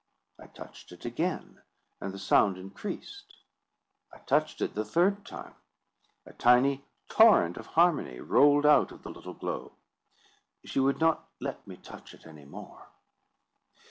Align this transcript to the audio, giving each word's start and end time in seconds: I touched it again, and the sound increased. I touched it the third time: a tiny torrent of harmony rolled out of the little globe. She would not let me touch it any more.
I 0.39 0.47
touched 0.47 0.91
it 0.91 1.05
again, 1.05 1.61
and 2.01 2.11
the 2.11 2.17
sound 2.17 2.57
increased. 2.57 3.35
I 4.11 4.17
touched 4.17 4.59
it 4.61 4.73
the 4.73 4.83
third 4.83 5.23
time: 5.27 5.53
a 6.25 6.33
tiny 6.33 6.83
torrent 7.07 7.55
of 7.55 7.67
harmony 7.77 8.19
rolled 8.19 8.65
out 8.65 8.91
of 8.91 9.03
the 9.03 9.11
little 9.11 9.35
globe. 9.35 9.73
She 10.65 10.79
would 10.79 10.99
not 10.99 11.29
let 11.39 11.67
me 11.67 11.77
touch 11.77 12.15
it 12.15 12.25
any 12.25 12.45
more. 12.45 12.87